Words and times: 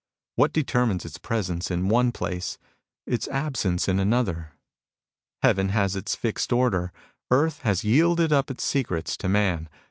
What 0.35 0.51
determines 0.51 1.05
its 1.05 1.19
presence 1.19 1.69
in 1.69 1.87
one 1.87 2.11
place, 2.11 2.57
its 3.05 3.27
absence 3.27 3.87
in 3.87 3.99
another? 3.99 4.53
Heaven 5.43 5.69
has 5.69 5.95
its 5.95 6.15
fixed 6.15 6.51
order. 6.51 6.91
Earth 7.29 7.59
has 7.61 7.83
yielded 7.83 8.33
up 8.33 8.49
its 8.49 8.63
secrets 8.63 9.15
to 9.17 9.29
man. 9.29 9.69